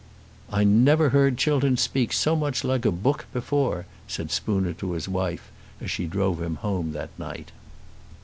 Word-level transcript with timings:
"I 0.51 0.63
never 0.63 1.09
heard 1.09 1.37
Chiltern 1.37 1.77
speak 1.77 2.11
so 2.11 2.35
much 2.35 2.63
like 2.63 2.85
a 2.85 2.91
book 2.91 3.27
before," 3.31 3.85
said 4.07 4.31
Spooner 4.31 4.73
to 4.73 4.93
his 4.93 5.07
wife, 5.07 5.51
as 5.79 5.91
she 5.91 6.07
drove 6.07 6.41
him 6.41 6.55
home 6.55 6.91
that 6.93 7.11
night. 7.19 7.51